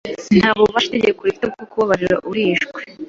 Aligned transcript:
Nta 0.37 0.49
bubasha 0.57 0.87
itegeko 0.89 1.21
rifite 1.23 1.45
bwo 1.51 1.63
kubabarira 1.71 2.15
uryishe. 2.29 2.69